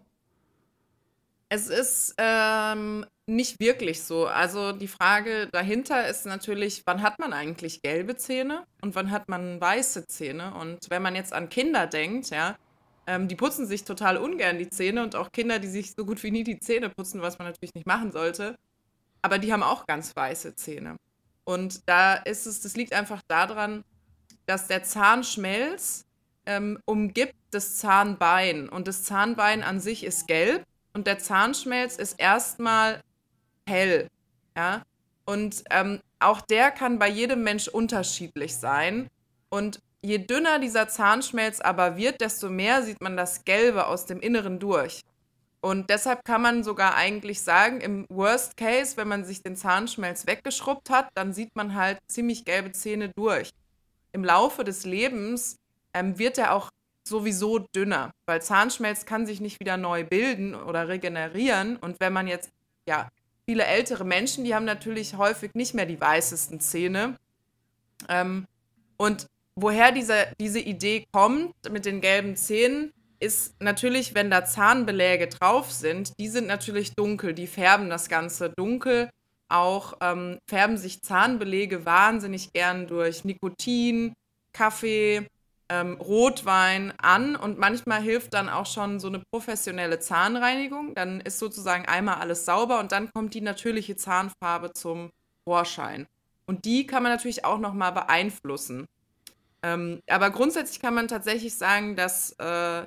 Es 1.51 1.68
ist 1.68 2.13
ähm, 2.20 3.06
nicht 3.25 3.60
wirklich 3.60 4.03
so. 4.03 4.27
Also 4.27 4.72
die 4.72 4.88
Frage 4.88 5.48
dahinter 5.51 6.08
ist 6.08 6.27
natürlich, 6.27 6.84
wann 6.86 7.01
hat 7.01 7.18
man 7.18 7.34
eigentlich 7.34 7.82
gelbe 7.82 8.15
Zähne 8.15 8.65
und 8.82 8.94
wann 8.94 9.10
hat 9.10 9.29
man 9.29 9.60
weiße 9.60 10.06
Zähne? 10.06 10.53
Und 10.53 10.89
wenn 10.89 11.01
man 11.01 11.15
jetzt 11.15 11.34
an 11.34 11.50
Kinder 11.50 11.88
denkt, 11.88 12.29
ja, 12.29 12.56
ähm, 13.08 13.27
die 13.27 13.36
putzen 13.36 13.65
sich 13.65 13.84
total 13.84 14.18
ungern 14.18 14.60
die 14.60 14.70
Zähne 14.70 15.01
und 15.01 15.15
auch 15.15 15.32
Kinder, 15.32 15.58
die 15.58 15.68
sich 15.68 15.94
so 15.98 16.06
gut 16.06 16.22
wie 16.22 16.29
nie 16.29 16.44
die 16.44 16.60
Zähne 16.60 16.89
putzen, 16.89 17.24
was 17.24 17.39
man 17.39 17.48
natürlich 17.48 17.74
nicht 17.74 17.88
machen 17.88 18.12
sollte. 18.12 18.56
Aber 19.24 19.39
die 19.39 19.51
haben 19.51 19.63
auch 19.63 19.88
ganz 19.88 20.15
weiße 20.15 20.56
Zähne. 20.56 20.98
Und 21.46 21.89
da 21.89 22.13
ist 22.13 22.46
es, 22.46 22.62
das 22.62 22.75
liegt 22.75 22.94
einfach 22.94 23.24
daran, 23.27 23.84
dass 24.46 24.68
der 24.68 24.84
Zahnschmelz 24.84 26.06
ähm, 26.46 26.77
umgibt 26.86 27.34
das 27.50 27.77
Zahnbein 27.77 28.70
und 28.70 28.88
das 28.88 29.03
Zahnbein 29.03 29.63
an 29.63 29.79
sich 29.79 30.03
ist 30.03 30.27
gelb 30.27 30.63
und 30.93 31.08
der 31.08 31.19
Zahnschmelz 31.19 31.96
ist 31.96 32.19
erstmal 32.19 33.01
hell. 33.67 34.08
Ja? 34.55 34.84
Und 35.25 35.63
ähm, 35.69 36.00
auch 36.19 36.41
der 36.41 36.72
kann 36.72 37.00
bei 37.00 37.08
jedem 37.08 37.43
Mensch 37.43 37.67
unterschiedlich 37.67 38.55
sein. 38.58 39.08
Und 39.50 39.79
je 40.01 40.17
dünner 40.17 40.60
dieser 40.60 40.88
Zahnschmelz 40.88 41.62
aber 41.62 41.98
wird, 41.98 42.22
desto 42.22 42.50
mehr 42.50 42.84
sieht 42.84 43.01
man 43.01 43.15
das 43.15 43.46
Gelbe 43.46 43.88
aus 43.88 44.05
dem 44.05 44.19
Inneren 44.19 44.60
durch. 44.60 45.01
Und 45.62 45.89
deshalb 45.89 46.24
kann 46.24 46.41
man 46.41 46.63
sogar 46.63 46.96
eigentlich 46.96 47.41
sagen, 47.41 47.81
im 47.81 48.05
Worst 48.10 48.55
Case, 48.55 48.96
wenn 48.96 49.10
man 49.10 49.25
sich 49.25 49.43
den 49.43 49.58
Zahnschmelz 49.58 50.25
weggeschrubbt 50.25 50.89
hat, 50.89 51.10
dann 51.15 51.34
sieht 51.34 51.55
man 51.55 51.75
halt 51.75 52.00
ziemlich 52.08 52.46
gelbe 52.46 52.72
Zähne 52.72 53.10
durch. 53.10 53.50
Im 54.13 54.24
Laufe 54.24 54.63
des 54.63 54.86
Lebens 54.86 55.58
ähm, 55.93 56.17
wird 56.17 56.38
er 56.38 56.53
auch 56.53 56.69
sowieso 57.10 57.60
dünner, 57.60 58.12
weil 58.25 58.42
Zahnschmelz 58.42 59.06
kann 59.06 59.25
sich 59.25 59.42
nicht 59.42 59.60
wieder 59.60 59.78
neu 59.78 60.04
bilden 60.04 60.56
oder 60.56 60.88
regenerieren. 60.88 61.78
Und 61.78 62.00
wenn 62.00 62.13
man 62.13 62.28
jetzt, 62.28 62.50
ja, 62.88 63.10
viele 63.46 63.66
ältere 63.66 64.06
Menschen, 64.06 64.44
die 64.44 64.56
haben 64.56 64.66
natürlich 64.66 65.18
häufig 65.18 65.51
nicht 65.56 65.74
mehr 65.74 65.86
die 65.86 66.00
weißesten 66.00 66.60
Zähne. 66.60 67.18
Ähm, 68.08 68.46
und 68.98 69.28
woher 69.56 69.92
diese, 69.92 70.28
diese 70.39 70.60
Idee 70.60 71.06
kommt 71.12 71.54
mit 71.70 71.86
den 71.86 72.01
gelben 72.01 72.36
Zähnen, 72.36 72.94
ist 73.20 73.62
natürlich, 73.62 74.16
wenn 74.16 74.32
da 74.32 74.46
Zahnbeläge 74.46 75.28
drauf 75.28 75.72
sind, 75.72 76.13
die 76.20 76.30
sind 76.30 76.48
natürlich 76.48 76.96
dunkel, 76.96 77.34
die 77.34 77.48
färben 77.48 77.89
das 77.89 78.08
Ganze 78.08 78.50
dunkel. 78.50 79.10
Auch 79.50 79.98
ähm, 80.01 80.38
färben 80.48 80.78
sich 80.78 81.01
Zahnbelege 81.01 81.86
wahnsinnig 81.86 82.54
gern 82.54 82.88
durch 82.88 83.25
Nikotin, 83.25 84.13
Kaffee, 84.54 85.25
ähm, 85.70 85.96
Rotwein 85.96 86.94
an 86.98 87.36
und 87.36 87.60
manchmal 87.60 88.02
hilft 88.02 88.34
dann 88.34 88.50
auch 88.50 88.66
schon 88.66 89.00
so 89.00 89.08
eine 89.08 89.22
professionelle 89.32 90.00
Zahnreinigung. 90.00 90.96
Dann 90.96 91.22
ist 91.22 91.40
sozusagen 91.40 91.86
einmal 91.86 92.16
alles 92.16 92.46
sauber 92.46 92.80
und 92.80 92.92
dann 92.92 93.12
kommt 93.14 93.34
die 93.34 93.42
natürliche 93.42 93.96
Zahnfarbe 93.96 94.74
zum 94.74 95.12
Vorschein. 95.44 96.08
Und 96.46 96.66
die 96.66 96.88
kann 96.88 97.04
man 97.04 97.12
natürlich 97.12 97.46
auch 97.46 97.60
nochmal 97.60 97.92
beeinflussen. 97.92 98.88
Ähm, 99.62 100.02
aber 100.10 100.32
grundsätzlich 100.32 100.80
kann 100.80 100.96
man 100.96 101.08
tatsächlich 101.08 101.56
sagen, 101.56 101.96
dass 101.96 102.32
äh, 102.40 102.86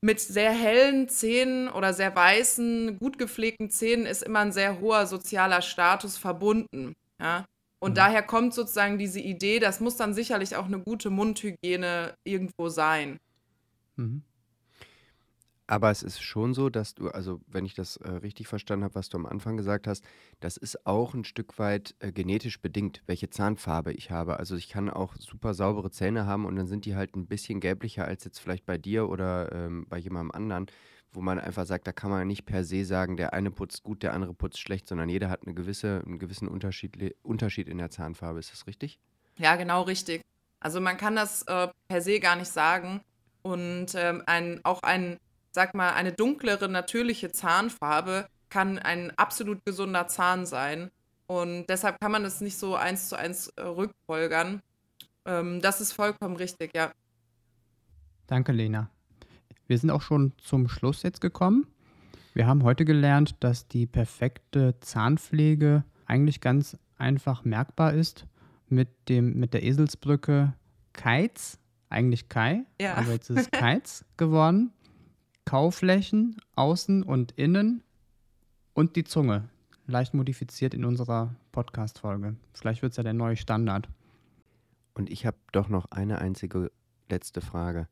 mit 0.00 0.20
sehr 0.20 0.52
hellen 0.52 1.08
Zähnen 1.08 1.68
oder 1.68 1.92
sehr 1.92 2.14
weißen, 2.14 2.98
gut 2.98 3.18
gepflegten 3.18 3.70
Zähnen 3.70 4.06
ist 4.06 4.22
immer 4.22 4.40
ein 4.40 4.52
sehr 4.52 4.80
hoher 4.80 5.06
sozialer 5.06 5.62
Status 5.62 6.16
verbunden. 6.16 6.94
Ja? 7.20 7.44
Und 7.78 7.92
mhm. 7.92 7.96
daher 7.96 8.22
kommt 8.22 8.54
sozusagen 8.54 8.98
diese 8.98 9.20
Idee, 9.20 9.58
das 9.58 9.80
muss 9.80 9.96
dann 9.96 10.14
sicherlich 10.14 10.56
auch 10.56 10.66
eine 10.66 10.78
gute 10.78 11.10
Mundhygiene 11.10 12.14
irgendwo 12.24 12.68
sein. 12.68 13.18
Mhm. 13.96 14.22
Aber 15.68 15.90
es 15.90 16.04
ist 16.04 16.20
schon 16.22 16.54
so, 16.54 16.70
dass 16.70 16.94
du, 16.94 17.08
also 17.08 17.40
wenn 17.48 17.66
ich 17.66 17.74
das 17.74 17.96
äh, 17.96 18.08
richtig 18.08 18.46
verstanden 18.46 18.84
habe, 18.84 18.94
was 18.94 19.08
du 19.08 19.18
am 19.18 19.26
Anfang 19.26 19.56
gesagt 19.56 19.88
hast, 19.88 20.04
das 20.38 20.56
ist 20.56 20.86
auch 20.86 21.12
ein 21.12 21.24
Stück 21.24 21.58
weit 21.58 21.96
äh, 21.98 22.12
genetisch 22.12 22.60
bedingt, 22.60 23.02
welche 23.06 23.30
Zahnfarbe 23.30 23.92
ich 23.92 24.12
habe. 24.12 24.38
Also 24.38 24.54
ich 24.54 24.68
kann 24.68 24.88
auch 24.88 25.16
super 25.18 25.54
saubere 25.54 25.90
Zähne 25.90 26.24
haben 26.24 26.44
und 26.44 26.54
dann 26.54 26.68
sind 26.68 26.84
die 26.84 26.94
halt 26.94 27.16
ein 27.16 27.26
bisschen 27.26 27.58
gelblicher 27.58 28.04
als 28.04 28.22
jetzt 28.24 28.38
vielleicht 28.38 28.64
bei 28.64 28.78
dir 28.78 29.08
oder 29.08 29.50
ähm, 29.52 29.86
bei 29.88 29.98
jemandem 29.98 30.30
anderen, 30.30 30.66
wo 31.16 31.22
man 31.22 31.40
einfach 31.40 31.66
sagt, 31.66 31.86
da 31.86 31.92
kann 31.92 32.10
man 32.10 32.26
nicht 32.28 32.44
per 32.44 32.62
se 32.62 32.84
sagen, 32.84 33.16
der 33.16 33.32
eine 33.32 33.50
putzt 33.50 33.82
gut, 33.82 34.02
der 34.02 34.12
andere 34.12 34.34
putzt 34.34 34.60
schlecht, 34.60 34.86
sondern 34.86 35.08
jeder 35.08 35.30
hat 35.30 35.42
eine 35.44 35.54
gewisse, 35.54 36.02
einen 36.04 36.18
gewissen 36.18 36.46
Unterschied, 36.46 37.16
Unterschied 37.22 37.68
in 37.68 37.78
der 37.78 37.90
Zahnfarbe. 37.90 38.38
Ist 38.38 38.52
das 38.52 38.66
richtig? 38.66 39.00
Ja, 39.38 39.56
genau 39.56 39.82
richtig. 39.82 40.22
Also 40.60 40.80
man 40.80 40.96
kann 40.96 41.16
das 41.16 41.42
äh, 41.42 41.68
per 41.88 42.02
se 42.02 42.20
gar 42.20 42.36
nicht 42.36 42.50
sagen. 42.50 43.00
Und 43.42 43.94
ähm, 43.94 44.22
ein, 44.26 44.60
auch 44.64 44.82
ein 44.82 45.18
sag 45.56 45.74
mal, 45.74 45.94
eine 45.94 46.12
dunklere, 46.12 46.68
natürliche 46.68 47.32
Zahnfarbe 47.32 48.28
kann 48.50 48.78
ein 48.78 49.10
absolut 49.16 49.64
gesunder 49.64 50.06
Zahn 50.06 50.44
sein. 50.44 50.90
Und 51.26 51.66
deshalb 51.68 51.98
kann 51.98 52.12
man 52.12 52.24
das 52.24 52.42
nicht 52.42 52.58
so 52.58 52.76
eins 52.76 53.08
zu 53.08 53.16
eins 53.16 53.48
äh, 53.56 53.62
rückfolgern. 53.62 54.60
Ähm, 55.24 55.62
das 55.62 55.80
ist 55.80 55.92
vollkommen 55.92 56.36
richtig, 56.36 56.72
ja. 56.76 56.92
Danke, 58.26 58.52
Lena. 58.52 58.90
Wir 59.66 59.78
sind 59.78 59.90
auch 59.90 60.02
schon 60.02 60.32
zum 60.38 60.68
Schluss 60.68 61.02
jetzt 61.02 61.20
gekommen. 61.20 61.66
Wir 62.34 62.46
haben 62.46 62.62
heute 62.62 62.84
gelernt, 62.84 63.36
dass 63.40 63.66
die 63.66 63.86
perfekte 63.86 64.78
Zahnpflege 64.80 65.84
eigentlich 66.06 66.40
ganz 66.40 66.78
einfach 66.98 67.44
merkbar 67.44 67.94
ist 67.94 68.26
mit, 68.68 68.88
dem, 69.08 69.38
mit 69.38 69.54
der 69.54 69.62
Eselsbrücke 69.62 70.54
Keiz, 70.92 71.58
eigentlich 71.88 72.28
Kai, 72.28 72.64
ja. 72.80 72.94
aber 72.94 73.12
jetzt 73.12 73.30
ist 73.30 73.38
es 73.38 73.50
Keiz 73.50 74.04
geworden. 74.16 74.72
Kauflächen, 75.44 76.36
außen 76.56 77.04
und 77.04 77.32
innen 77.32 77.82
und 78.74 78.96
die 78.96 79.04
Zunge. 79.04 79.48
Leicht 79.86 80.12
modifiziert 80.12 80.74
in 80.74 80.84
unserer 80.84 81.36
Podcast-Folge. 81.52 82.34
Vielleicht 82.52 82.82
wird 82.82 82.90
es 82.90 82.96
ja 82.96 83.04
der 83.04 83.14
neue 83.14 83.36
Standard. 83.36 83.88
Und 84.94 85.08
ich 85.08 85.24
habe 85.24 85.36
doch 85.52 85.68
noch 85.68 85.90
eine 85.92 86.18
einzige 86.18 86.72
letzte 87.08 87.40
Frage. 87.40 87.86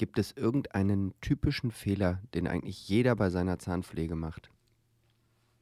Gibt 0.00 0.18
es 0.18 0.32
irgendeinen 0.32 1.12
typischen 1.20 1.70
Fehler, 1.70 2.22
den 2.32 2.48
eigentlich 2.48 2.88
jeder 2.88 3.14
bei 3.16 3.28
seiner 3.28 3.58
Zahnpflege 3.58 4.16
macht? 4.16 4.50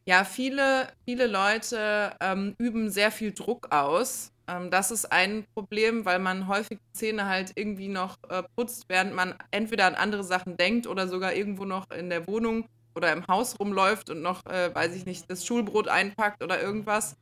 Ja, 0.06 0.22
viele, 0.22 0.86
viele 1.04 1.26
Leute 1.26 2.14
ähm, 2.20 2.54
üben 2.56 2.88
sehr 2.88 3.10
viel 3.10 3.32
Druck 3.32 3.72
aus 3.72 4.30
ähm, 4.46 4.70
das 4.70 4.92
ist 4.92 5.10
ein 5.10 5.44
Problem, 5.54 6.04
weil 6.04 6.20
man 6.20 6.46
häufig 6.46 6.78
Zähne 6.92 7.26
halt 7.26 7.50
irgendwie 7.56 7.88
noch 7.88 8.16
äh, 8.28 8.44
putzt, 8.54 8.84
während 8.86 9.12
man 9.12 9.34
entweder 9.50 9.86
an 9.86 9.96
andere 9.96 10.22
Sachen 10.22 10.56
denkt 10.56 10.86
oder 10.86 11.08
sogar 11.08 11.34
irgendwo 11.34 11.64
noch 11.64 11.90
in 11.90 12.08
der 12.08 12.28
Wohnung 12.28 12.66
oder 12.94 13.12
im 13.12 13.26
Haus 13.26 13.58
rumläuft 13.58 14.08
und 14.08 14.22
noch, 14.22 14.46
äh, 14.46 14.72
weiß 14.72 14.94
ich 14.94 15.04
nicht, 15.04 15.28
das 15.28 15.44
Schulbrot 15.44 15.88
einpackt 15.88 16.44
oder 16.44 16.62
irgendwas. 16.62 17.16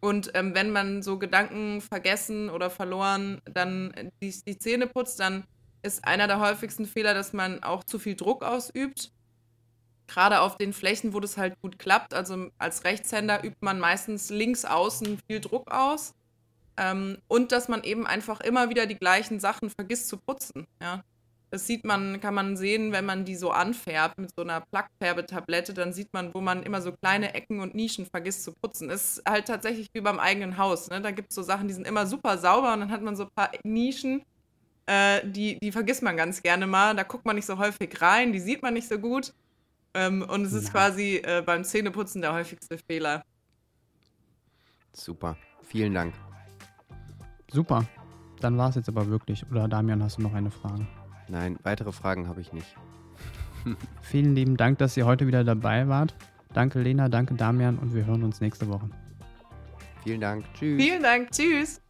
Und 0.00 0.30
ähm, 0.34 0.54
wenn 0.54 0.70
man 0.70 1.02
so 1.02 1.18
Gedanken 1.18 1.80
vergessen 1.80 2.50
oder 2.50 2.70
verloren 2.70 3.40
dann 3.44 3.92
die, 4.22 4.32
die 4.46 4.58
Zähne 4.58 4.86
putzt, 4.86 5.18
dann 5.18 5.44
ist 5.82 6.04
einer 6.04 6.26
der 6.26 6.40
häufigsten 6.40 6.86
Fehler, 6.86 7.14
dass 7.14 7.32
man 7.32 7.62
auch 7.62 7.84
zu 7.84 7.98
viel 7.98 8.14
Druck 8.14 8.42
ausübt. 8.42 9.10
Gerade 10.06 10.40
auf 10.40 10.56
den 10.56 10.72
Flächen, 10.72 11.14
wo 11.14 11.20
das 11.20 11.36
halt 11.36 11.60
gut 11.60 11.78
klappt. 11.78 12.14
Also 12.14 12.50
als 12.58 12.84
Rechtshänder 12.84 13.44
übt 13.44 13.58
man 13.60 13.80
meistens 13.80 14.30
links 14.30 14.64
außen 14.64 15.18
viel 15.26 15.40
Druck 15.40 15.70
aus. 15.70 16.14
Ähm, 16.76 17.18
und 17.28 17.52
dass 17.52 17.68
man 17.68 17.82
eben 17.82 18.06
einfach 18.06 18.40
immer 18.40 18.70
wieder 18.70 18.86
die 18.86 18.96
gleichen 18.96 19.40
Sachen 19.40 19.70
vergisst 19.70 20.08
zu 20.08 20.16
putzen. 20.16 20.66
Ja. 20.80 21.02
Das 21.50 21.66
sieht 21.66 21.84
man, 21.84 22.18
kann 22.18 22.32
man 22.32 22.56
sehen, 22.56 22.92
wenn 22.92 23.04
man 23.04 23.26
die 23.26 23.36
so 23.36 23.50
anfärbt 23.50 24.16
mit 24.18 24.30
so 24.34 24.42
einer 24.42 24.62
Plackfärbetablette, 24.62 25.74
dann 25.74 25.92
sieht 25.92 26.10
man, 26.14 26.32
wo 26.32 26.40
man 26.40 26.62
immer 26.62 26.80
so 26.80 26.92
kleine 26.92 27.34
Ecken 27.34 27.60
und 27.60 27.74
Nischen 27.74 28.06
vergisst 28.06 28.44
zu 28.44 28.52
putzen. 28.52 28.88
Ist 28.88 29.22
halt 29.28 29.48
tatsächlich 29.48 29.88
wie 29.92 30.00
beim 30.00 30.18
eigenen 30.18 30.56
Haus. 30.56 30.88
Ne? 30.88 31.02
Da 31.02 31.10
gibt 31.10 31.30
es 31.30 31.34
so 31.34 31.42
Sachen, 31.42 31.68
die 31.68 31.74
sind 31.74 31.86
immer 31.86 32.06
super 32.06 32.38
sauber 32.38 32.72
und 32.72 32.80
dann 32.80 32.90
hat 32.90 33.02
man 33.02 33.16
so 33.16 33.24
ein 33.24 33.30
paar 33.34 33.50
Nischen, 33.64 34.22
äh, 34.86 35.20
die, 35.24 35.58
die 35.60 35.72
vergisst 35.72 36.02
man 36.02 36.16
ganz 36.16 36.42
gerne 36.42 36.66
mal. 36.66 36.94
Da 36.94 37.02
guckt 37.02 37.24
man 37.24 37.36
nicht 37.36 37.46
so 37.46 37.58
häufig 37.58 38.00
rein, 38.00 38.32
die 38.32 38.40
sieht 38.40 38.62
man 38.62 38.74
nicht 38.74 38.88
so 38.88 38.98
gut. 38.98 39.32
Ähm, 39.94 40.22
und 40.22 40.44
es 40.44 40.52
ist 40.52 40.66
ja. 40.66 40.70
quasi 40.70 41.16
äh, 41.16 41.42
beim 41.44 41.64
Zähneputzen 41.64 42.22
der 42.22 42.32
häufigste 42.32 42.78
Fehler. 42.78 43.22
Super. 44.92 45.36
Vielen 45.62 45.94
Dank. 45.94 46.14
Super. 47.50 47.84
Dann 48.40 48.58
war 48.58 48.70
es 48.70 48.76
jetzt 48.76 48.88
aber 48.88 49.08
wirklich. 49.08 49.44
Oder 49.50 49.68
Damian, 49.68 50.02
hast 50.02 50.18
du 50.18 50.22
noch 50.22 50.34
eine 50.34 50.50
Frage? 50.50 50.86
Nein, 51.28 51.58
weitere 51.62 51.92
Fragen 51.92 52.28
habe 52.28 52.40
ich 52.40 52.52
nicht. 52.52 52.74
Vielen 54.02 54.34
lieben 54.34 54.56
Dank, 54.56 54.78
dass 54.78 54.96
ihr 54.96 55.06
heute 55.06 55.26
wieder 55.26 55.44
dabei 55.44 55.88
wart. 55.88 56.14
Danke 56.52 56.80
Lena, 56.80 57.08
danke 57.08 57.34
Damian 57.34 57.78
und 57.78 57.94
wir 57.94 58.04
hören 58.04 58.22
uns 58.22 58.40
nächste 58.40 58.68
Woche. 58.68 58.88
Vielen 60.02 60.20
Dank. 60.20 60.44
Tschüss. 60.54 60.82
Vielen 60.82 61.02
Dank. 61.02 61.30
Tschüss. 61.30 61.80